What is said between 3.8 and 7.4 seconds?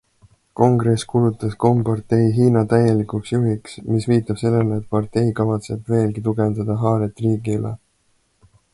mis viitab sellele, et partei kavatseb veelgi tugevdada haaret